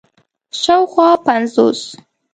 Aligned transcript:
شاوخوا 0.61 1.09
پنځوس 1.25 1.81